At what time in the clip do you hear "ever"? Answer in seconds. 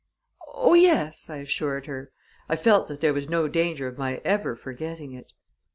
4.25-4.55